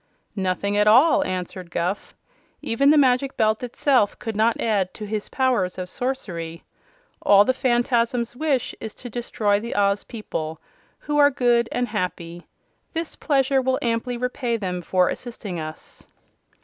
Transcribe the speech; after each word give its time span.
"Nothing 0.35 0.75
at 0.77 0.87
all," 0.87 1.23
answered 1.25 1.69
Guph. 1.69 2.15
"Even 2.63 2.89
the 2.89 2.97
Magic 2.97 3.37
Belt 3.37 3.61
itself 3.61 4.17
could 4.17 4.35
not 4.35 4.59
add 4.59 4.95
to 4.95 5.05
his 5.05 5.29
powers 5.29 5.77
of 5.77 5.91
sorcery. 5.91 6.63
All 7.21 7.45
the 7.45 7.53
Phanfasms 7.53 8.35
wish 8.35 8.73
is 8.79 8.95
to 8.95 9.11
destroy 9.11 9.59
the 9.59 9.75
Oz 9.75 10.03
people, 10.03 10.59
who 10.97 11.19
are 11.19 11.29
good 11.29 11.69
and 11.71 11.87
happy. 11.89 12.47
This 12.93 13.15
pleasure 13.15 13.61
will 13.61 13.77
amply 13.83 14.17
repay 14.17 14.57
them 14.57 14.81
for 14.81 15.07
assisting 15.07 15.59
us." 15.59 16.07